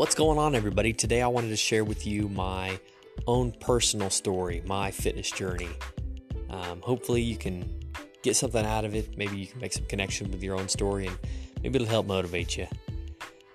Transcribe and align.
What's 0.00 0.14
going 0.14 0.38
on, 0.38 0.54
everybody? 0.54 0.94
Today 0.94 1.20
I 1.20 1.26
wanted 1.26 1.50
to 1.50 1.56
share 1.56 1.84
with 1.84 2.06
you 2.06 2.30
my 2.30 2.80
own 3.26 3.52
personal 3.60 4.08
story, 4.08 4.62
my 4.64 4.90
fitness 4.90 5.30
journey. 5.30 5.68
Um, 6.48 6.80
hopefully, 6.80 7.20
you 7.20 7.36
can 7.36 7.68
get 8.22 8.34
something 8.34 8.64
out 8.64 8.86
of 8.86 8.94
it. 8.94 9.18
Maybe 9.18 9.36
you 9.36 9.46
can 9.46 9.60
make 9.60 9.74
some 9.74 9.84
connection 9.84 10.30
with 10.30 10.42
your 10.42 10.58
own 10.58 10.70
story, 10.70 11.06
and 11.06 11.18
maybe 11.62 11.76
it'll 11.76 11.86
help 11.86 12.06
motivate 12.06 12.56
you. 12.56 12.66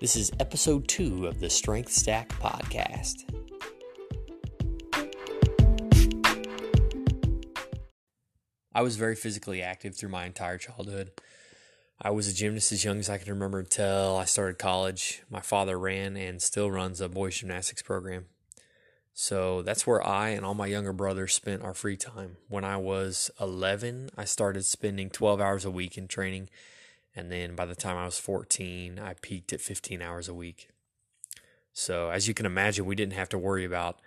This 0.00 0.14
is 0.14 0.30
episode 0.38 0.86
two 0.86 1.26
of 1.26 1.40
the 1.40 1.50
Strength 1.50 1.90
Stack 1.90 2.28
podcast. 2.34 3.24
I 8.72 8.82
was 8.82 8.94
very 8.94 9.16
physically 9.16 9.62
active 9.62 9.96
through 9.96 10.10
my 10.10 10.26
entire 10.26 10.58
childhood. 10.58 11.10
I 12.00 12.10
was 12.10 12.28
a 12.28 12.34
gymnast 12.34 12.72
as 12.72 12.84
young 12.84 12.98
as 12.98 13.08
I 13.08 13.16
can 13.16 13.32
remember 13.32 13.58
until 13.58 14.18
I 14.18 14.26
started 14.26 14.58
college. 14.58 15.22
My 15.30 15.40
father 15.40 15.78
ran 15.78 16.16
and 16.16 16.42
still 16.42 16.70
runs 16.70 17.00
a 17.00 17.08
boys 17.08 17.38
gymnastics 17.38 17.80
program. 17.82 18.26
So 19.14 19.62
that's 19.62 19.86
where 19.86 20.06
I 20.06 20.28
and 20.30 20.44
all 20.44 20.52
my 20.52 20.66
younger 20.66 20.92
brothers 20.92 21.32
spent 21.32 21.62
our 21.62 21.72
free 21.72 21.96
time. 21.96 22.36
When 22.48 22.64
I 22.64 22.76
was 22.76 23.30
11, 23.40 24.10
I 24.14 24.26
started 24.26 24.66
spending 24.66 25.08
12 25.08 25.40
hours 25.40 25.64
a 25.64 25.70
week 25.70 25.96
in 25.96 26.06
training. 26.06 26.50
And 27.14 27.32
then 27.32 27.54
by 27.54 27.64
the 27.64 27.74
time 27.74 27.96
I 27.96 28.04
was 28.04 28.18
14, 28.18 28.98
I 28.98 29.14
peaked 29.22 29.54
at 29.54 29.62
15 29.62 30.02
hours 30.02 30.28
a 30.28 30.34
week. 30.34 30.68
So 31.72 32.10
as 32.10 32.28
you 32.28 32.34
can 32.34 32.44
imagine, 32.44 32.84
we 32.84 32.94
didn't 32.94 33.14
have 33.14 33.30
to 33.30 33.38
worry 33.38 33.64
about 33.64 34.00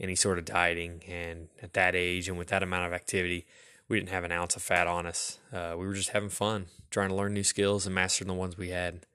any 0.00 0.16
sort 0.16 0.38
of 0.38 0.44
dieting. 0.44 1.04
And 1.06 1.50
at 1.62 1.74
that 1.74 1.94
age 1.94 2.28
and 2.28 2.36
with 2.36 2.48
that 2.48 2.64
amount 2.64 2.86
of 2.86 2.92
activity, 2.92 3.46
we 3.88 3.98
didn't 3.98 4.10
have 4.10 4.24
an 4.24 4.32
ounce 4.32 4.54
of 4.54 4.62
fat 4.62 4.86
on 4.86 5.06
us. 5.06 5.38
Uh, 5.52 5.74
we 5.78 5.86
were 5.86 5.94
just 5.94 6.10
having 6.10 6.28
fun, 6.28 6.66
trying 6.90 7.08
to 7.08 7.14
learn 7.14 7.34
new 7.34 7.44
skills 7.44 7.86
and 7.86 7.94
mastering 7.94 8.28
the 8.28 8.34
ones 8.34 8.58
we 8.58 8.68
had. 8.68 9.06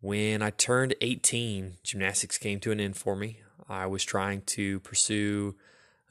When 0.00 0.42
I 0.42 0.50
turned 0.50 0.94
18, 1.00 1.78
gymnastics 1.82 2.38
came 2.38 2.60
to 2.60 2.72
an 2.72 2.80
end 2.80 2.96
for 2.96 3.16
me. 3.16 3.40
I 3.68 3.86
was 3.86 4.04
trying 4.04 4.42
to 4.42 4.80
pursue 4.80 5.56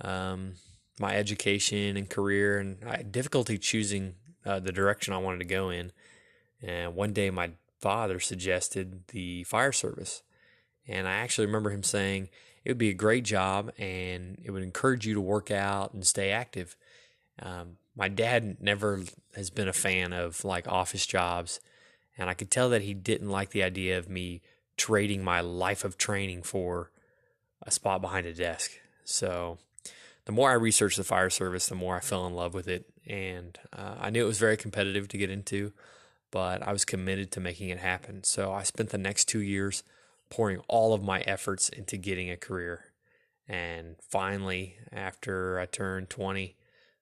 um, 0.02 0.54
my 1.00 1.16
education 1.16 1.98
and 1.98 2.10
career, 2.10 2.60
and 2.60 2.78
I 2.86 2.98
had 2.98 3.12
difficulty 3.12 3.58
choosing 3.58 4.16
uh, 4.45 4.60
the 4.60 4.72
direction 4.72 5.14
I 5.14 5.17
wanted 5.17 5.40
to 5.40 5.45
go 5.45 5.70
in. 5.70 5.92
And 6.62 6.95
one 6.95 7.14
day, 7.14 7.30
my 7.30 7.52
father 7.80 8.20
suggested 8.20 9.08
the 9.08 9.44
fire 9.44 9.72
service. 9.72 10.23
And 10.88 11.08
I 11.08 11.14
actually 11.14 11.48
remember 11.48 11.72
him 11.72 11.84
saying 11.84 12.30
it 12.64 12.70
would 12.70 12.78
be 12.78 12.90
a 12.90 12.94
great 12.94 13.23
job 13.23 13.72
and 13.78 14.40
it 14.44 14.52
would 14.52 14.64
encourage 14.64 15.06
you 15.06 15.14
to 15.16 15.22
work 15.22 15.52
out 15.52 15.94
and 15.94 16.06
stay 16.06 16.32
active. 16.32 16.76
Um, 17.40 17.78
my 17.96 18.08
dad 18.08 18.58
never 18.62 19.02
has 19.36 19.50
been 19.50 19.68
a 19.68 19.74
fan 19.74 20.14
of 20.14 20.44
like 20.46 20.68
office 20.68 21.06
jobs, 21.06 21.60
and 22.18 22.30
I 22.30 22.34
could 22.34 22.52
tell 22.52 22.70
that 22.70 22.82
he 22.82 22.94
didn't 22.94 23.30
like 23.30 23.52
the 23.52 23.64
idea 23.64 23.98
of 23.98 24.10
me 24.10 24.42
trading 24.78 25.23
my 25.23 25.42
life 25.42 25.84
of 25.84 25.98
training 25.98 26.44
for 26.44 26.92
a 27.62 27.72
spot 27.72 28.02
behind 28.02 28.26
a 28.26 28.34
desk. 28.34 28.72
So 29.04 29.60
the 30.26 30.32
more 30.32 30.50
I 30.50 30.56
researched 30.56 30.98
the 30.98 31.04
fire 31.04 31.30
service, 31.30 31.68
the 31.68 31.76
more 31.76 31.98
I 31.98 32.00
fell 32.00 32.26
in 32.26 32.34
love 32.34 32.54
with 32.54 32.68
it, 32.68 32.86
and 33.06 33.58
uh, 33.73 33.95
I 34.00 34.10
knew 34.10 34.23
it 34.23 34.28
was 34.28 34.40
very 34.40 34.58
competitive 34.58 35.08
to 35.10 35.18
get 35.18 35.30
into, 35.30 35.73
but 36.32 36.66
I 36.66 36.72
was 36.72 36.86
committed 36.86 37.32
to 37.32 37.40
making 37.40 37.70
it 37.70 37.80
happen. 37.80 38.23
So 38.23 38.52
I 38.52 38.64
spent 38.64 38.90
the 38.90 38.98
next 38.98 39.26
two 39.26 39.42
years 39.42 39.84
pouring 40.30 40.62
all 40.68 40.94
of 40.94 41.04
my 41.04 41.22
efforts 41.22 41.70
into 41.70 41.98
getting 41.98 42.30
a 42.30 42.38
career. 42.38 42.86
And 43.48 43.95
finally, 44.10 44.78
after 44.92 45.60
I 45.60 45.66
turned 45.66 46.10
20, 46.10 46.56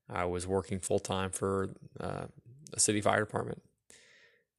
I 0.09 0.25
was 0.25 0.47
working 0.47 0.79
full 0.79 0.99
time 0.99 1.29
for 1.31 1.69
uh, 1.99 2.25
a 2.73 2.79
city 2.79 3.01
fire 3.01 3.19
department. 3.19 3.61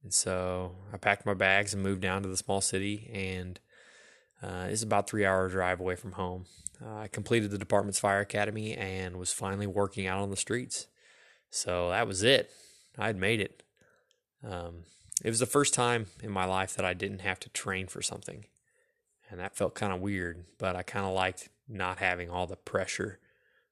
And 0.03 0.15
so 0.15 0.77
I 0.93 0.97
packed 0.97 1.27
my 1.27 1.35
bags 1.35 1.75
and 1.75 1.83
moved 1.83 2.01
down 2.01 2.23
to 2.23 2.29
the 2.29 2.37
small 2.37 2.61
city, 2.61 3.11
and 3.13 3.61
uh, 4.43 4.67
it's 4.69 4.83
about 4.83 5.09
three 5.09 5.27
hour 5.27 5.49
drive 5.49 5.81
away 5.81 5.97
from 5.97 6.13
home. 6.13 6.47
Uh, 6.83 7.01
I 7.01 7.09
completed 7.09 7.51
the 7.51 7.59
department's 7.59 7.99
fire 7.99 8.21
academy 8.21 8.75
and 8.75 9.17
was 9.17 9.33
finally 9.33 9.67
working 9.67 10.07
out 10.07 10.23
on 10.23 10.31
the 10.31 10.37
streets. 10.37 10.87
So 11.51 11.91
that 11.91 12.07
was 12.07 12.23
it. 12.23 12.51
I 12.97 13.09
had 13.09 13.17
made 13.17 13.41
it. 13.41 13.63
Um, 14.43 14.85
it 15.23 15.29
was 15.29 15.41
the 15.41 15.47
first 15.47 15.75
time 15.75 16.07
in 16.23 16.31
my 16.31 16.47
life 16.47 16.75
that 16.77 16.85
I 16.87 16.95
didn't 16.95 17.21
have 17.21 17.39
to 17.41 17.51
train 17.51 17.87
for 17.87 18.01
something, 18.01 18.47
and 19.29 19.39
that 19.39 19.57
felt 19.57 19.75
kind 19.75 19.93
of 19.93 20.01
weird. 20.01 20.45
But 20.59 20.77
I 20.77 20.83
kind 20.83 21.05
of 21.05 21.13
liked 21.13 21.51
not 21.69 21.99
having 21.99 22.31
all 22.31 22.47
the 22.47 22.57
pressure 22.57 23.19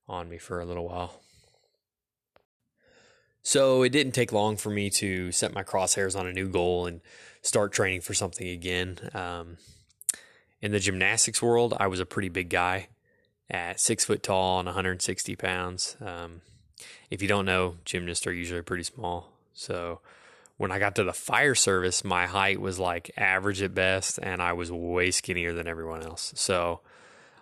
on 0.06 0.28
me 0.28 0.36
for 0.36 0.60
a 0.60 0.66
little 0.66 0.88
while. 0.88 1.20
So 3.48 3.82
it 3.82 3.92
didn't 3.92 4.12
take 4.12 4.30
long 4.30 4.58
for 4.58 4.68
me 4.68 4.90
to 4.90 5.32
set 5.32 5.54
my 5.54 5.62
crosshairs 5.62 6.14
on 6.14 6.26
a 6.26 6.34
new 6.34 6.50
goal 6.50 6.84
and 6.84 7.00
start 7.40 7.72
training 7.72 8.02
for 8.02 8.12
something 8.12 8.46
again. 8.46 8.98
Um, 9.14 9.56
in 10.60 10.70
the 10.72 10.78
gymnastics 10.78 11.40
world, 11.40 11.74
I 11.80 11.86
was 11.86 11.98
a 11.98 12.04
pretty 12.04 12.28
big 12.28 12.50
guy 12.50 12.88
at 13.48 13.80
six 13.80 14.04
foot 14.04 14.22
tall 14.22 14.58
and 14.58 14.66
160 14.66 15.34
pounds. 15.36 15.96
Um, 16.02 16.42
if 17.08 17.22
you 17.22 17.28
don't 17.28 17.46
know, 17.46 17.76
gymnasts 17.86 18.26
are 18.26 18.34
usually 18.34 18.60
pretty 18.60 18.82
small. 18.82 19.32
So 19.54 20.00
when 20.58 20.70
I 20.70 20.78
got 20.78 20.94
to 20.96 21.04
the 21.04 21.14
fire 21.14 21.54
service, 21.54 22.04
my 22.04 22.26
height 22.26 22.60
was 22.60 22.78
like 22.78 23.10
average 23.16 23.62
at 23.62 23.74
best, 23.74 24.18
and 24.22 24.42
I 24.42 24.52
was 24.52 24.70
way 24.70 25.10
skinnier 25.10 25.54
than 25.54 25.66
everyone 25.66 26.02
else. 26.02 26.34
So 26.36 26.80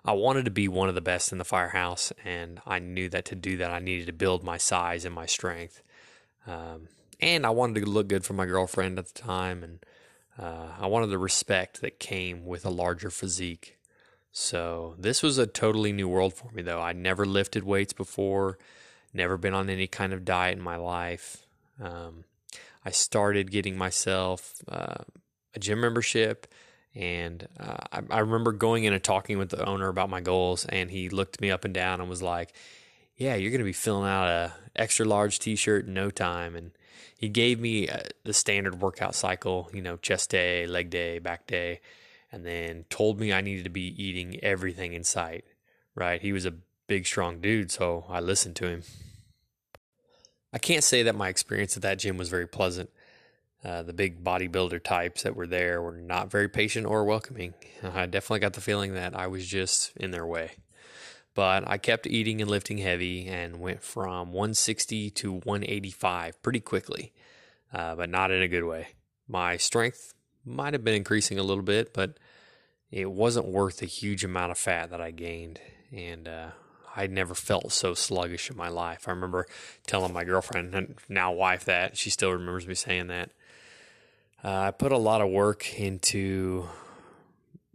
I 0.04 0.12
wanted 0.12 0.44
to 0.44 0.52
be 0.52 0.68
one 0.68 0.88
of 0.88 0.94
the 0.94 1.00
best 1.00 1.32
in 1.32 1.38
the 1.38 1.44
firehouse, 1.44 2.12
and 2.24 2.60
I 2.64 2.78
knew 2.78 3.08
that 3.08 3.24
to 3.24 3.34
do 3.34 3.56
that, 3.56 3.72
I 3.72 3.80
needed 3.80 4.06
to 4.06 4.12
build 4.12 4.44
my 4.44 4.56
size 4.56 5.04
and 5.04 5.12
my 5.12 5.26
strength. 5.26 5.82
Um, 6.46 6.88
and 7.20 7.46
I 7.46 7.50
wanted 7.50 7.80
to 7.84 7.90
look 7.90 8.08
good 8.08 8.24
for 8.24 8.34
my 8.34 8.46
girlfriend 8.46 8.98
at 8.98 9.06
the 9.06 9.20
time, 9.20 9.62
and 9.62 9.78
uh, 10.38 10.68
I 10.78 10.86
wanted 10.86 11.08
the 11.08 11.18
respect 11.18 11.80
that 11.80 11.98
came 11.98 12.44
with 12.44 12.64
a 12.64 12.70
larger 12.70 13.10
physique. 13.10 13.78
So 14.32 14.94
this 14.98 15.22
was 15.22 15.38
a 15.38 15.46
totally 15.46 15.92
new 15.92 16.08
world 16.08 16.34
for 16.34 16.50
me, 16.52 16.62
though. 16.62 16.80
I'd 16.80 16.96
never 16.96 17.24
lifted 17.24 17.64
weights 17.64 17.94
before, 17.94 18.58
never 19.14 19.38
been 19.38 19.54
on 19.54 19.70
any 19.70 19.86
kind 19.86 20.12
of 20.12 20.26
diet 20.26 20.58
in 20.58 20.62
my 20.62 20.76
life. 20.76 21.38
Um, 21.82 22.24
I 22.84 22.90
started 22.90 23.50
getting 23.50 23.78
myself 23.78 24.54
uh, 24.68 25.04
a 25.54 25.58
gym 25.58 25.80
membership, 25.80 26.46
and 26.94 27.48
uh, 27.58 27.78
I, 27.90 28.02
I 28.10 28.18
remember 28.18 28.52
going 28.52 28.84
in 28.84 28.92
and 28.92 29.02
talking 29.02 29.38
with 29.38 29.48
the 29.48 29.64
owner 29.64 29.88
about 29.88 30.10
my 30.10 30.20
goals, 30.20 30.66
and 30.66 30.90
he 30.90 31.08
looked 31.08 31.40
me 31.40 31.50
up 31.50 31.64
and 31.64 31.72
down 31.72 32.00
and 32.00 32.10
was 32.10 32.22
like, 32.22 32.52
yeah, 33.16 33.34
you're 33.34 33.50
going 33.50 33.60
to 33.60 33.64
be 33.64 33.72
filling 33.72 34.08
out 34.08 34.28
a 34.28 34.52
extra 34.74 35.06
large 35.06 35.38
t-shirt 35.38 35.86
in 35.86 35.94
no 35.94 36.10
time. 36.10 36.54
And 36.54 36.72
he 37.16 37.28
gave 37.28 37.58
me 37.58 37.88
uh, 37.88 38.00
the 38.24 38.34
standard 38.34 38.80
workout 38.80 39.14
cycle, 39.14 39.70
you 39.72 39.82
know, 39.82 39.96
chest 39.96 40.30
day, 40.30 40.66
leg 40.66 40.90
day, 40.90 41.18
back 41.18 41.46
day, 41.46 41.80
and 42.30 42.44
then 42.44 42.84
told 42.90 43.18
me 43.18 43.32
I 43.32 43.40
needed 43.40 43.64
to 43.64 43.70
be 43.70 44.02
eating 44.02 44.38
everything 44.42 44.92
in 44.92 45.02
sight, 45.02 45.44
right? 45.94 46.20
He 46.20 46.32
was 46.32 46.44
a 46.44 46.54
big, 46.86 47.06
strong 47.06 47.40
dude, 47.40 47.70
so 47.70 48.04
I 48.08 48.20
listened 48.20 48.56
to 48.56 48.68
him. 48.68 48.82
I 50.52 50.58
can't 50.58 50.84
say 50.84 51.02
that 51.02 51.14
my 51.14 51.28
experience 51.28 51.76
at 51.76 51.82
that 51.82 51.98
gym 51.98 52.16
was 52.16 52.28
very 52.28 52.46
pleasant. 52.46 52.90
Uh, 53.64 53.82
the 53.82 53.92
big 53.92 54.22
bodybuilder 54.22 54.82
types 54.84 55.22
that 55.22 55.34
were 55.34 55.46
there 55.46 55.82
were 55.82 55.96
not 55.96 56.30
very 56.30 56.48
patient 56.48 56.86
or 56.86 57.04
welcoming. 57.04 57.54
I 57.82 58.06
definitely 58.06 58.40
got 58.40 58.52
the 58.52 58.60
feeling 58.60 58.94
that 58.94 59.16
I 59.16 59.26
was 59.26 59.46
just 59.46 59.96
in 59.96 60.10
their 60.10 60.26
way. 60.26 60.52
But 61.36 61.68
I 61.68 61.76
kept 61.76 62.06
eating 62.06 62.40
and 62.40 62.50
lifting 62.50 62.78
heavy 62.78 63.26
and 63.28 63.60
went 63.60 63.82
from 63.82 64.32
160 64.32 65.10
to 65.10 65.32
185 65.32 66.42
pretty 66.42 66.60
quickly, 66.60 67.12
uh, 67.74 67.94
but 67.94 68.08
not 68.08 68.30
in 68.30 68.40
a 68.40 68.48
good 68.48 68.64
way. 68.64 68.88
My 69.28 69.58
strength 69.58 70.14
might 70.46 70.72
have 70.72 70.82
been 70.82 70.94
increasing 70.94 71.38
a 71.38 71.42
little 71.42 71.62
bit, 71.62 71.92
but 71.92 72.16
it 72.90 73.10
wasn't 73.10 73.48
worth 73.48 73.78
the 73.78 73.86
huge 73.86 74.24
amount 74.24 74.50
of 74.50 74.56
fat 74.56 74.90
that 74.90 75.02
I 75.02 75.10
gained. 75.10 75.60
And 75.92 76.26
uh, 76.26 76.50
I'd 76.96 77.12
never 77.12 77.34
felt 77.34 77.70
so 77.70 77.92
sluggish 77.92 78.50
in 78.50 78.56
my 78.56 78.68
life. 78.70 79.06
I 79.06 79.10
remember 79.10 79.46
telling 79.86 80.14
my 80.14 80.24
girlfriend, 80.24 80.74
and 80.74 80.94
now 81.10 81.32
wife, 81.32 81.66
that 81.66 81.98
she 81.98 82.08
still 82.08 82.32
remembers 82.32 82.66
me 82.66 82.74
saying 82.74 83.08
that. 83.08 83.30
Uh, 84.42 84.60
I 84.60 84.70
put 84.70 84.90
a 84.90 84.98
lot 84.98 85.20
of 85.20 85.28
work 85.28 85.78
into 85.78 86.66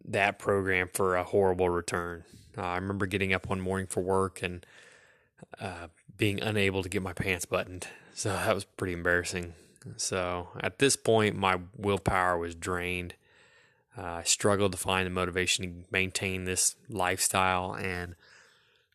that 0.06 0.40
program 0.40 0.90
for 0.92 1.16
a 1.16 1.24
horrible 1.24 1.70
return. 1.70 2.24
Uh, 2.58 2.62
I 2.62 2.76
remember 2.76 3.06
getting 3.06 3.34
up 3.34 3.48
one 3.48 3.62
morning 3.62 3.88
for 3.88 4.02
work 4.02 4.42
and 4.42 4.66
uh, 5.60 5.88
being 6.18 6.42
unable 6.42 6.84
to 6.84 6.90
get 6.90 7.02
my 7.02 7.14
pants 7.14 7.46
buttoned. 7.46 7.88
So 8.14 8.30
that 8.30 8.54
was 8.54 8.66
pretty 8.66 8.94
embarrassing. 8.94 9.54
So 9.98 10.50
at 10.60 10.80
this 10.80 10.96
point, 10.96 11.36
my 11.36 11.60
willpower 11.76 12.38
was 12.38 12.56
drained. 12.56 13.16
Uh, 13.98 14.04
I 14.04 14.24
struggled 14.24 14.72
to 14.74 14.78
find 14.78 15.06
the 15.06 15.12
motivation 15.12 15.66
to 15.66 15.86
maintain 15.92 16.46
this 16.46 16.76
lifestyle 16.90 17.74
and 17.74 18.16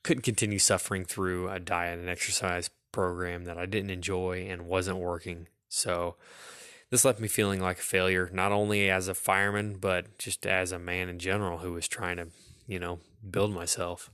couldn't 0.03 0.23
continue 0.23 0.59
suffering 0.59 1.05
through 1.05 1.49
a 1.49 1.59
diet 1.59 1.99
and 1.99 2.09
exercise 2.09 2.71
program 2.93 3.45
that 3.45 3.59
I 3.59 3.67
didn't 3.67 3.91
enjoy 3.91 4.47
and 4.49 4.69
wasn't 4.69 4.99
working. 4.99 5.49
So 5.69 6.15
this 6.91 7.05
left 7.05 7.21
me 7.21 7.29
feeling 7.29 7.61
like 7.61 7.79
a 7.79 7.83
failure, 7.83 8.31
not 8.33 8.53
only 8.53 8.89
as 8.89 9.09
a 9.09 9.15
fireman, 9.15 9.79
but 9.79 10.17
just 10.19 10.47
as 10.47 10.73
a 10.73 10.79
man 10.79 11.09
in 11.09 11.19
general 11.19 11.59
who 11.59 11.73
was 11.73 11.89
trying 11.89 12.17
to, 12.17 12.29
you 12.67 12.79
know, 12.79 13.01
build 13.31 13.53
myself. 13.53 14.11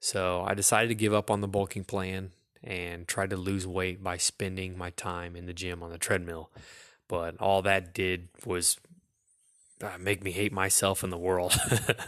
So 0.00 0.42
I 0.46 0.54
decided 0.54 0.88
to 0.88 0.94
give 0.94 1.14
up 1.14 1.30
on 1.30 1.40
the 1.40 1.48
bulking 1.48 1.84
plan 1.84 2.32
and 2.62 3.06
try 3.06 3.26
to 3.26 3.36
lose 3.36 3.66
weight 3.66 4.02
by 4.02 4.16
spending 4.16 4.76
my 4.76 4.90
time 4.90 5.36
in 5.36 5.46
the 5.46 5.52
gym 5.52 5.82
on 5.82 5.90
the 5.90 5.98
treadmill. 5.98 6.50
But 7.08 7.40
all 7.40 7.62
that 7.62 7.94
did 7.94 8.28
was 8.44 8.78
uh, 9.82 9.98
make 9.98 10.22
me 10.22 10.30
hate 10.30 10.52
myself 10.52 11.02
and 11.02 11.12
the 11.12 11.18
world. 11.18 11.54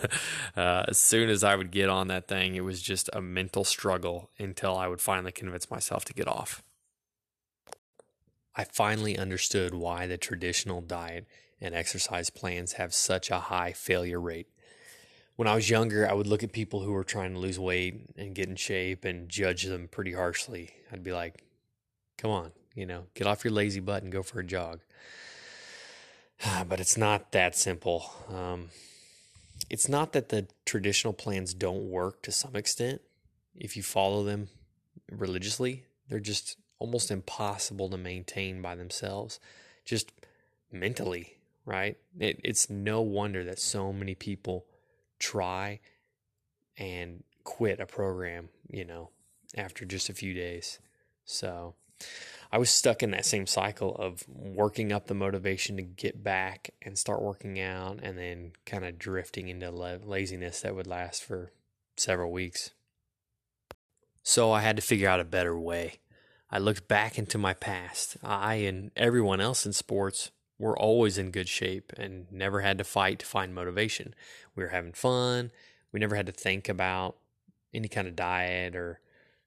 uh, 0.56 0.84
as 0.88 0.98
soon 0.98 1.28
as 1.28 1.44
I 1.44 1.56
would 1.56 1.70
get 1.70 1.88
on 1.88 2.08
that 2.08 2.28
thing, 2.28 2.54
it 2.54 2.64
was 2.64 2.80
just 2.80 3.10
a 3.12 3.20
mental 3.20 3.64
struggle 3.64 4.30
until 4.38 4.76
I 4.76 4.88
would 4.88 5.00
finally 5.00 5.32
convince 5.32 5.70
myself 5.70 6.04
to 6.06 6.14
get 6.14 6.28
off. 6.28 6.62
I 8.54 8.64
finally 8.64 9.18
understood 9.18 9.74
why 9.74 10.06
the 10.06 10.16
traditional 10.16 10.80
diet 10.80 11.26
and 11.60 11.74
exercise 11.74 12.30
plans 12.30 12.74
have 12.74 12.94
such 12.94 13.30
a 13.30 13.40
high 13.40 13.72
failure 13.72 14.20
rate. 14.20 14.48
When 15.36 15.46
I 15.46 15.54
was 15.54 15.68
younger, 15.68 16.08
I 16.08 16.14
would 16.14 16.26
look 16.26 16.42
at 16.42 16.52
people 16.52 16.80
who 16.80 16.92
were 16.92 17.04
trying 17.04 17.34
to 17.34 17.38
lose 17.38 17.58
weight 17.58 18.08
and 18.16 18.34
get 18.34 18.48
in 18.48 18.56
shape 18.56 19.04
and 19.04 19.28
judge 19.28 19.64
them 19.64 19.86
pretty 19.86 20.14
harshly. 20.14 20.70
I'd 20.90 21.04
be 21.04 21.12
like, 21.12 21.44
come 22.16 22.30
on, 22.30 22.52
you 22.74 22.86
know, 22.86 23.04
get 23.14 23.26
off 23.26 23.44
your 23.44 23.52
lazy 23.52 23.80
butt 23.80 24.02
and 24.02 24.10
go 24.10 24.22
for 24.22 24.40
a 24.40 24.44
jog. 24.44 24.80
but 26.68 26.80
it's 26.80 26.96
not 26.96 27.32
that 27.32 27.54
simple. 27.54 28.10
Um, 28.32 28.70
it's 29.68 29.90
not 29.90 30.12
that 30.12 30.30
the 30.30 30.46
traditional 30.64 31.12
plans 31.12 31.52
don't 31.52 31.90
work 31.90 32.22
to 32.22 32.32
some 32.32 32.56
extent 32.56 33.02
if 33.54 33.76
you 33.76 33.82
follow 33.82 34.24
them 34.24 34.48
religiously. 35.10 35.84
They're 36.08 36.18
just 36.18 36.56
almost 36.78 37.10
impossible 37.10 37.90
to 37.90 37.98
maintain 37.98 38.62
by 38.62 38.74
themselves, 38.74 39.38
just 39.84 40.12
mentally, 40.72 41.36
right? 41.66 41.98
It, 42.18 42.40
it's 42.42 42.70
no 42.70 43.02
wonder 43.02 43.44
that 43.44 43.58
so 43.58 43.92
many 43.92 44.14
people 44.14 44.66
try 45.18 45.80
and 46.76 47.24
quit 47.44 47.80
a 47.80 47.86
program, 47.86 48.48
you 48.68 48.84
know, 48.84 49.10
after 49.56 49.84
just 49.84 50.08
a 50.08 50.14
few 50.14 50.34
days. 50.34 50.78
So 51.24 51.74
I 52.52 52.58
was 52.58 52.70
stuck 52.70 53.02
in 53.02 53.10
that 53.12 53.24
same 53.24 53.46
cycle 53.46 53.94
of 53.96 54.24
working 54.28 54.92
up 54.92 55.06
the 55.06 55.14
motivation 55.14 55.76
to 55.76 55.82
get 55.82 56.22
back 56.22 56.70
and 56.82 56.98
start 56.98 57.22
working 57.22 57.60
out 57.60 58.00
and 58.02 58.18
then 58.18 58.52
kind 58.64 58.84
of 58.84 58.98
drifting 58.98 59.48
into 59.48 59.70
laziness 59.70 60.60
that 60.60 60.74
would 60.74 60.86
last 60.86 61.24
for 61.24 61.52
several 61.96 62.30
weeks. 62.30 62.70
So 64.22 64.52
I 64.52 64.60
had 64.60 64.76
to 64.76 64.82
figure 64.82 65.08
out 65.08 65.20
a 65.20 65.24
better 65.24 65.58
way. 65.58 66.00
I 66.50 66.58
looked 66.58 66.88
back 66.88 67.18
into 67.18 67.38
my 67.38 67.54
past. 67.54 68.16
I 68.22 68.56
and 68.56 68.90
everyone 68.96 69.40
else 69.40 69.66
in 69.66 69.72
sports 69.72 70.30
were 70.58 70.78
always 70.78 71.18
in 71.18 71.30
good 71.30 71.48
shape 71.48 71.92
and 71.96 72.30
never 72.30 72.60
had 72.60 72.78
to 72.78 72.84
fight 72.84 73.18
to 73.18 73.26
find 73.26 73.54
motivation. 73.54 74.14
We 74.54 74.62
were 74.62 74.70
having 74.70 74.92
fun. 74.92 75.50
We 75.92 76.00
never 76.00 76.16
had 76.16 76.26
to 76.26 76.32
think 76.32 76.68
about 76.68 77.16
any 77.74 77.88
kind 77.88 78.08
of 78.08 78.16
diet 78.16 78.74
or 78.74 79.00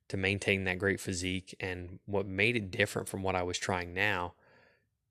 to 0.10 0.18
maintain 0.18 0.64
that 0.64 0.80
great 0.80 1.00
physique. 1.00 1.56
And 1.60 2.00
what 2.06 2.28
made 2.28 2.56
it 2.56 2.72
different 2.72 3.08
from 3.08 3.24
what 3.24 3.36
I 3.36 3.44
was 3.44 3.58
trying 3.58 3.94
now, 3.94 4.34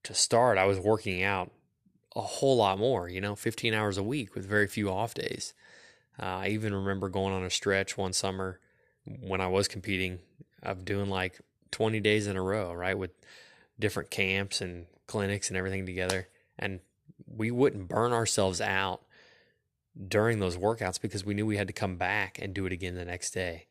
to 0.04 0.14
start, 0.14 0.58
I 0.58 0.64
was 0.64 0.78
working 0.78 1.22
out 1.22 1.50
a 2.14 2.20
whole 2.20 2.56
lot 2.56 2.78
more, 2.78 3.08
you 3.08 3.20
know, 3.20 3.34
15 3.34 3.74
hours 3.74 3.98
a 3.98 4.02
week 4.02 4.34
with 4.34 4.46
very 4.46 4.66
few 4.66 4.90
off 4.90 5.14
days. 5.14 5.54
Uh, 6.20 6.26
I 6.26 6.48
even 6.48 6.74
remember 6.74 7.08
going 7.08 7.32
on 7.32 7.44
a 7.44 7.50
stretch 7.50 7.96
one 7.96 8.12
summer 8.12 8.58
when 9.04 9.40
I 9.40 9.48
was 9.48 9.68
competing 9.68 10.18
of 10.62 10.84
doing 10.84 11.08
like 11.08 11.40
20 11.70 12.00
days 12.00 12.26
in 12.26 12.36
a 12.36 12.42
row, 12.42 12.72
right? 12.72 12.98
With 12.98 13.10
different 13.78 14.10
camps 14.10 14.60
and 14.60 14.86
clinics 15.08 15.48
and 15.48 15.56
everything 15.56 15.84
together. 15.84 16.28
And 16.56 16.78
we 17.26 17.50
wouldn't 17.50 17.88
burn 17.88 18.12
ourselves 18.12 18.60
out 18.60 19.02
during 20.06 20.38
those 20.38 20.56
workouts 20.56 21.00
because 21.00 21.24
we 21.24 21.34
knew 21.34 21.46
we 21.46 21.56
had 21.56 21.66
to 21.66 21.72
come 21.72 21.96
back 21.96 22.38
and 22.40 22.54
do 22.54 22.66
it 22.66 22.72
again 22.72 22.94
the 22.94 23.04
next 23.04 23.32
day. 23.32 23.66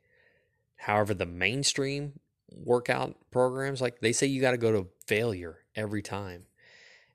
However, 0.75 1.13
the 1.13 1.25
mainstream 1.25 2.19
workout 2.51 3.16
programs, 3.31 3.81
like 3.81 4.00
they 4.00 4.12
say 4.12 4.28
you 4.28 4.42
got 4.42 4.51
to 4.51 4.57
go 4.57 4.72
to 4.72 4.89
failure 5.06 5.60
every 5.75 6.01
time. 6.01 6.44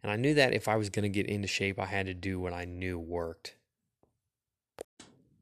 And 0.03 0.11
I 0.11 0.17
knew 0.17 0.35
that 0.35 0.55
if 0.55 0.67
I 0.67 0.77
was 0.77 0.91
going 0.91 1.05
to 1.05 1.09
get 1.09 1.27
into 1.27 1.47
shape, 1.47 1.79
I 1.79 1.87
had 1.87 2.07
to 2.07 2.15
do 2.15 2.41
what 2.41 2.53
I 2.53 2.65
knew 2.65 2.99
worked. 2.99 3.57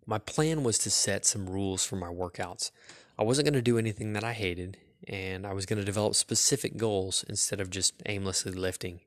My 0.05 0.19
plan 0.19 0.65
was 0.65 0.79
to 0.81 0.91
set 0.91 1.25
some 1.25 1.49
rules 1.49 1.85
for 1.85 1.97
my 1.97 2.09
workouts. 2.09 2.71
I 3.19 3.23
wasn't 3.23 3.47
going 3.47 3.55
to 3.55 3.63
do 3.63 3.79
anything 3.79 4.13
that 4.15 4.25
I 4.25 4.33
hated, 4.33 4.77
and 5.09 5.47
I 5.47 5.53
was 5.53 5.67
going 5.67 5.79
to 5.79 5.85
develop 5.85 6.15
specific 6.15 6.77
goals 6.77 7.25
instead 7.29 7.61
of 7.61 7.71
just 7.71 7.95
aimlessly 8.07 8.53
lifting. 8.53 9.01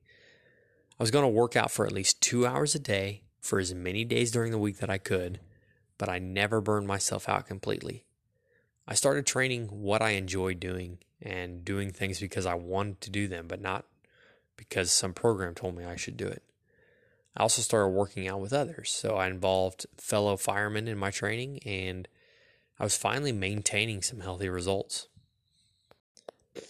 I 0.99 1.03
was 1.03 1.11
going 1.11 1.23
to 1.23 1.29
work 1.29 1.55
out 1.55 1.71
for 1.71 1.85
at 1.85 1.91
least 1.91 2.21
two 2.21 2.45
hours 2.45 2.75
a 2.75 2.79
day 2.79 3.21
for 3.41 3.59
as 3.59 3.73
many 3.73 4.05
days 4.05 4.31
during 4.31 4.51
the 4.51 4.57
week 4.57 4.77
that 4.77 4.89
I 4.89 4.97
could, 4.97 5.39
but 5.97 6.09
I 6.09 6.19
never 6.19 6.61
burned 6.61 6.87
myself 6.87 7.27
out 7.27 7.47
completely. 7.47 8.05
I 8.87 8.95
started 8.95 9.25
training 9.25 9.67
what 9.67 10.01
I 10.01 10.11
enjoyed 10.11 10.59
doing 10.59 10.99
and 11.21 11.63
doing 11.63 11.91
things 11.91 12.19
because 12.19 12.45
I 12.45 12.55
wanted 12.55 13.01
to 13.01 13.09
do 13.09 13.27
them, 13.27 13.47
but 13.47 13.61
not 13.61 13.85
because 14.57 14.91
some 14.91 15.13
program 15.13 15.55
told 15.55 15.75
me 15.75 15.85
I 15.85 15.95
should 15.95 16.17
do 16.17 16.27
it. 16.27 16.43
I 17.35 17.41
also 17.41 17.61
started 17.61 17.89
working 17.89 18.27
out 18.27 18.41
with 18.41 18.53
others, 18.53 18.91
so 18.91 19.15
I 19.15 19.27
involved 19.27 19.87
fellow 19.97 20.37
firemen 20.37 20.87
in 20.87 20.97
my 20.97 21.09
training 21.09 21.59
and 21.65 22.07
I 22.79 22.83
was 22.83 22.97
finally 22.97 23.31
maintaining 23.31 24.01
some 24.01 24.19
healthy 24.19 24.49
results. 24.49 25.07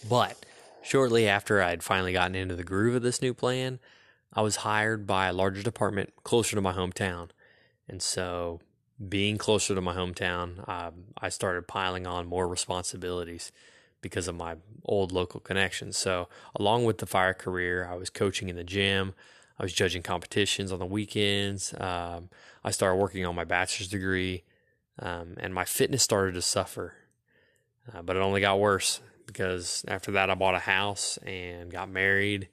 But 0.08 0.44
shortly 0.82 1.28
after 1.28 1.62
I'd 1.62 1.82
finally 1.82 2.12
gotten 2.12 2.34
into 2.34 2.54
the 2.54 2.64
groove 2.64 2.94
of 2.94 3.02
this 3.02 3.22
new 3.22 3.34
plan, 3.34 3.78
I 4.32 4.42
was 4.42 4.56
hired 4.56 5.06
by 5.06 5.26
a 5.26 5.32
larger 5.32 5.62
department 5.62 6.12
closer 6.24 6.56
to 6.56 6.62
my 6.62 6.72
hometown. 6.72 7.30
And 7.88 8.02
so, 8.02 8.60
being 9.08 9.38
closer 9.38 9.74
to 9.74 9.80
my 9.80 9.94
hometown, 9.94 10.68
um, 10.68 11.04
I 11.18 11.28
started 11.28 11.68
piling 11.68 12.06
on 12.06 12.26
more 12.26 12.48
responsibilities 12.48 13.52
because 14.00 14.28
of 14.28 14.34
my 14.34 14.56
old 14.84 15.12
local 15.12 15.40
connections. 15.40 15.96
So, 15.96 16.28
along 16.54 16.84
with 16.84 16.98
the 16.98 17.06
fire 17.06 17.34
career, 17.34 17.88
I 17.90 17.96
was 17.96 18.10
coaching 18.10 18.48
in 18.48 18.56
the 18.56 18.64
gym. 18.64 19.14
I 19.58 19.62
was 19.62 19.72
judging 19.72 20.02
competitions 20.02 20.72
on 20.72 20.80
the 20.80 20.86
weekends. 20.86 21.74
Um, 21.78 22.28
I 22.64 22.70
started 22.70 22.96
working 22.96 23.24
on 23.24 23.34
my 23.34 23.44
bachelor's 23.44 23.88
degree, 23.88 24.42
um, 24.98 25.34
and 25.38 25.54
my 25.54 25.64
fitness 25.64 26.02
started 26.02 26.34
to 26.34 26.42
suffer. 26.42 26.94
Uh, 27.92 28.02
but 28.02 28.16
it 28.16 28.20
only 28.20 28.40
got 28.40 28.58
worse 28.58 29.00
because 29.26 29.84
after 29.88 30.12
that, 30.12 30.30
I 30.30 30.34
bought 30.34 30.54
a 30.54 30.60
house 30.60 31.18
and 31.24 31.70
got 31.70 31.88
married, 31.88 32.48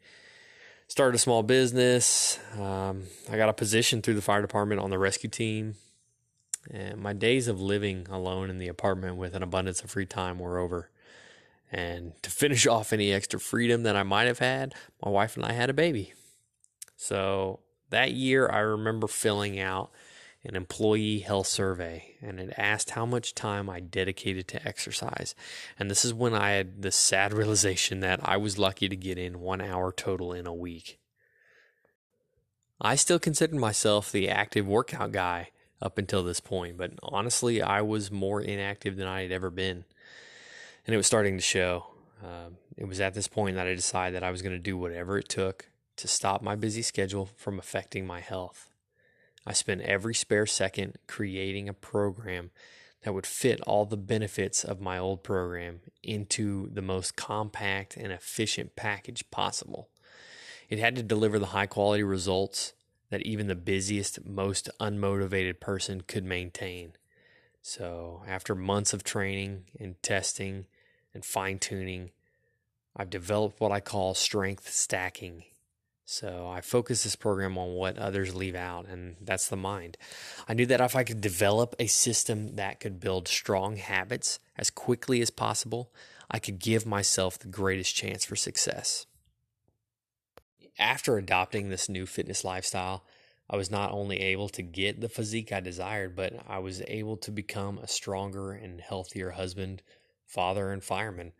started 0.87 1.15
a 1.15 1.19
small 1.19 1.43
business. 1.43 2.39
Um, 2.59 3.03
I 3.31 3.37
got 3.37 3.49
a 3.49 3.53
position 3.53 4.01
through 4.01 4.15
the 4.15 4.21
fire 4.21 4.41
department 4.41 4.81
on 4.81 4.89
the 4.89 4.99
rescue 4.99 5.29
team. 5.29 5.75
And 6.69 7.01
my 7.01 7.13
days 7.13 7.47
of 7.47 7.59
living 7.59 8.07
alone 8.09 8.49
in 8.49 8.59
the 8.59 8.67
apartment 8.67 9.17
with 9.17 9.33
an 9.33 9.43
abundance 9.43 9.81
of 9.81 9.89
free 9.89 10.05
time 10.05 10.39
were 10.39 10.59
over. 10.59 10.89
And 11.71 12.13
to 12.23 12.29
finish 12.29 12.67
off 12.67 12.93
any 12.93 13.11
extra 13.11 13.39
freedom 13.39 13.83
that 13.83 13.95
I 13.95 14.03
might 14.03 14.27
have 14.27 14.39
had, 14.39 14.75
my 15.03 15.09
wife 15.09 15.35
and 15.35 15.45
I 15.45 15.53
had 15.53 15.69
a 15.69 15.73
baby. 15.73 16.13
So 16.97 17.61
that 17.89 18.11
year, 18.11 18.47
I 18.49 18.59
remember 18.59 19.07
filling 19.07 19.59
out 19.59 19.91
an 20.43 20.55
employee 20.55 21.19
health 21.19 21.47
survey 21.47 22.15
and 22.21 22.39
it 22.39 22.53
asked 22.57 22.91
how 22.91 23.05
much 23.05 23.35
time 23.35 23.69
I 23.69 23.79
dedicated 23.79 24.47
to 24.49 24.67
exercise. 24.67 25.35
And 25.77 25.89
this 25.89 26.03
is 26.03 26.13
when 26.13 26.33
I 26.33 26.51
had 26.51 26.81
the 26.81 26.91
sad 26.91 27.33
realization 27.37 27.99
that 27.99 28.19
I 28.23 28.37
was 28.37 28.57
lucky 28.57 28.89
to 28.89 28.95
get 28.95 29.17
in 29.17 29.39
one 29.39 29.61
hour 29.61 29.91
total 29.91 30.33
in 30.33 30.47
a 30.47 30.53
week. 30.53 30.99
I 32.79 32.95
still 32.95 33.19
considered 33.19 33.59
myself 33.59 34.11
the 34.11 34.29
active 34.29 34.65
workout 34.65 35.11
guy 35.11 35.49
up 35.79 35.99
until 35.99 36.23
this 36.23 36.39
point, 36.39 36.77
but 36.77 36.91
honestly, 37.03 37.61
I 37.61 37.81
was 37.81 38.11
more 38.11 38.41
inactive 38.41 38.95
than 38.95 39.07
I 39.07 39.21
had 39.21 39.31
ever 39.31 39.51
been. 39.51 39.85
And 40.87 40.93
it 40.93 40.97
was 40.97 41.05
starting 41.05 41.37
to 41.37 41.43
show. 41.43 41.85
Uh, 42.23 42.49
it 42.77 42.87
was 42.87 42.99
at 42.99 43.13
this 43.13 43.27
point 43.27 43.55
that 43.55 43.67
I 43.67 43.75
decided 43.75 44.15
that 44.15 44.23
I 44.23 44.31
was 44.31 44.41
going 44.41 44.55
to 44.55 44.59
do 44.59 44.77
whatever 44.77 45.19
it 45.19 45.29
took 45.29 45.69
to 45.97 46.07
stop 46.07 46.41
my 46.41 46.55
busy 46.55 46.81
schedule 46.81 47.29
from 47.37 47.59
affecting 47.59 48.07
my 48.07 48.19
health. 48.19 48.70
I 49.45 49.53
spent 49.53 49.81
every 49.81 50.13
spare 50.13 50.45
second 50.45 50.97
creating 51.07 51.67
a 51.67 51.73
program 51.73 52.51
that 53.03 53.13
would 53.13 53.25
fit 53.25 53.59
all 53.61 53.85
the 53.85 53.97
benefits 53.97 54.63
of 54.63 54.79
my 54.79 54.97
old 54.97 55.23
program 55.23 55.79
into 56.03 56.69
the 56.69 56.81
most 56.81 57.15
compact 57.15 57.97
and 57.97 58.11
efficient 58.11 58.75
package 58.75 59.29
possible. 59.31 59.89
It 60.69 60.79
had 60.79 60.95
to 60.95 61.03
deliver 61.03 61.39
the 61.39 61.47
high 61.47 61.65
quality 61.65 62.03
results 62.03 62.73
that 63.09 63.23
even 63.23 63.47
the 63.47 63.55
busiest, 63.55 64.25
most 64.25 64.69
unmotivated 64.79 65.59
person 65.59 66.01
could 66.01 66.23
maintain. 66.23 66.93
So, 67.61 68.23
after 68.27 68.55
months 68.55 68.93
of 68.93 69.03
training 69.03 69.65
and 69.79 70.01
testing 70.01 70.65
and 71.13 71.25
fine 71.25 71.59
tuning, 71.59 72.11
I've 72.95 73.09
developed 73.09 73.59
what 73.59 73.71
I 73.71 73.79
call 73.79 74.13
strength 74.13 74.69
stacking 74.69 75.43
so 76.11 76.45
I 76.49 76.59
focus 76.59 77.03
this 77.03 77.15
program 77.15 77.57
on 77.57 77.69
what 77.69 77.97
others 77.97 78.35
leave 78.35 78.53
out, 78.53 78.85
and 78.85 79.15
that's 79.21 79.47
the 79.47 79.55
mind. 79.55 79.95
I 80.45 80.53
knew 80.53 80.65
that 80.65 80.81
if 80.81 80.93
I 80.93 81.05
could 81.05 81.21
develop 81.21 81.73
a 81.79 81.87
system 81.87 82.57
that 82.57 82.81
could 82.81 82.99
build 82.99 83.29
strong 83.29 83.77
habits 83.77 84.37
as 84.57 84.69
quickly 84.69 85.21
as 85.21 85.29
possible, 85.29 85.93
I 86.29 86.37
could 86.37 86.59
give 86.59 86.85
myself 86.85 87.39
the 87.39 87.47
greatest 87.47 87.95
chance 87.95 88.25
for 88.25 88.35
success. 88.35 89.05
After 90.77 91.17
adopting 91.17 91.69
this 91.69 91.87
new 91.87 92.05
fitness 92.05 92.43
lifestyle, 92.43 93.05
I 93.49 93.55
was 93.55 93.71
not 93.71 93.93
only 93.93 94.19
able 94.19 94.49
to 94.49 94.61
get 94.61 94.99
the 94.99 95.07
physique 95.07 95.53
I 95.53 95.61
desired, 95.61 96.17
but 96.17 96.33
I 96.45 96.59
was 96.59 96.83
able 96.89 97.15
to 97.17 97.31
become 97.31 97.77
a 97.77 97.87
stronger 97.87 98.51
and 98.51 98.81
healthier 98.81 99.31
husband, 99.31 99.81
father, 100.25 100.73
and 100.73 100.83
fireman. 100.83 101.31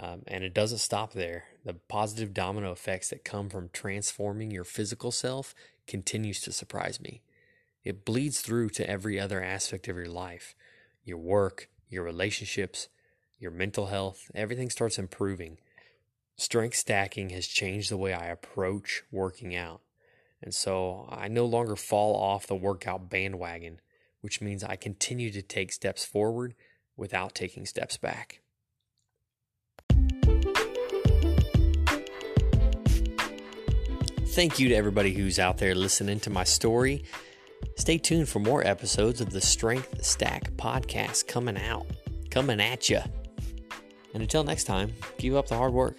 Um, 0.00 0.22
and 0.28 0.44
it 0.44 0.54
doesn't 0.54 0.78
stop 0.78 1.12
there. 1.12 1.46
The 1.64 1.74
positive 1.74 2.32
domino 2.32 2.70
effects 2.70 3.10
that 3.10 3.24
come 3.24 3.48
from 3.48 3.68
transforming 3.72 4.52
your 4.52 4.64
physical 4.64 5.10
self 5.10 5.54
continues 5.88 6.40
to 6.42 6.52
surprise 6.52 7.00
me. 7.00 7.22
It 7.82 8.04
bleeds 8.04 8.40
through 8.40 8.68
to 8.70 8.88
every 8.88 9.18
other 9.18 9.42
aspect 9.42 9.88
of 9.88 9.96
your 9.96 10.08
life 10.08 10.54
your 11.04 11.18
work, 11.18 11.70
your 11.88 12.04
relationships, 12.04 12.88
your 13.38 13.50
mental 13.50 13.86
health. 13.86 14.30
Everything 14.34 14.68
starts 14.68 14.98
improving. 14.98 15.58
Strength 16.36 16.76
stacking 16.76 17.30
has 17.30 17.46
changed 17.46 17.90
the 17.90 17.96
way 17.96 18.12
I 18.12 18.26
approach 18.26 19.02
working 19.10 19.56
out. 19.56 19.80
And 20.42 20.54
so 20.54 21.08
I 21.10 21.28
no 21.28 21.46
longer 21.46 21.76
fall 21.76 22.14
off 22.14 22.46
the 22.46 22.54
workout 22.54 23.08
bandwagon, 23.08 23.80
which 24.20 24.40
means 24.40 24.62
I 24.62 24.76
continue 24.76 25.32
to 25.32 25.42
take 25.42 25.72
steps 25.72 26.04
forward 26.04 26.54
without 26.96 27.34
taking 27.34 27.64
steps 27.64 27.96
back. 27.96 28.42
Thank 34.38 34.60
you 34.60 34.68
to 34.68 34.74
everybody 34.76 35.12
who's 35.12 35.40
out 35.40 35.58
there 35.58 35.74
listening 35.74 36.20
to 36.20 36.30
my 36.30 36.44
story. 36.44 37.02
Stay 37.74 37.98
tuned 37.98 38.28
for 38.28 38.38
more 38.38 38.64
episodes 38.64 39.20
of 39.20 39.30
the 39.30 39.40
Strength 39.40 40.04
Stack 40.04 40.52
podcast 40.52 41.26
coming 41.26 41.58
out, 41.58 41.88
coming 42.30 42.60
at 42.60 42.88
you. 42.88 43.00
And 44.14 44.22
until 44.22 44.44
next 44.44 44.62
time, 44.62 44.92
keep 45.18 45.32
up 45.34 45.48
the 45.48 45.56
hard 45.56 45.72
work. 45.72 45.96